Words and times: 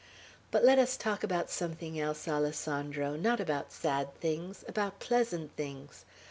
"But 0.49 0.63
let 0.65 0.79
us 0.79 0.97
talk 0.97 1.23
about 1.23 1.51
something 1.51 1.99
else, 1.99 2.27
Alessandro; 2.27 3.15
not 3.15 3.39
about 3.39 3.71
sad 3.71 4.15
things, 4.19 4.65
about 4.67 4.99
pleasant 4.99 5.55
things. 5.55 6.05